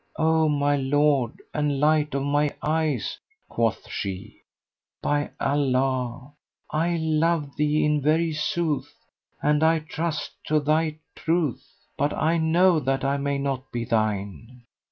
"O 0.17 0.49
my 0.49 0.75
lord, 0.77 1.43
and 1.53 1.79
light 1.79 2.15
of 2.15 2.23
my 2.23 2.49
eyes," 2.63 3.19
quoth 3.47 3.87
she, 3.87 4.41
"by 4.99 5.29
Allah, 5.39 6.33
I 6.71 6.97
love 6.97 7.55
thee 7.55 7.85
in 7.85 8.01
very 8.01 8.33
sooth 8.33 8.95
and 9.43 9.61
I 9.61 9.77
trust 9.77 10.31
to 10.47 10.59
thy 10.59 10.95
truth, 11.15 11.63
but 11.99 12.13
I 12.17 12.39
know 12.39 12.79
that 12.79 13.03
I 13.03 13.17
may 13.17 13.37
not 13.37 13.71
be 13.71 13.85
thine." 13.85 14.63